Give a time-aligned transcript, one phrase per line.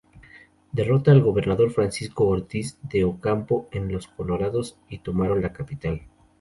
[0.71, 6.01] Derrotaron al gobernador Francisco Ortiz de Ocampo en Los Colorados y tomaron la capital.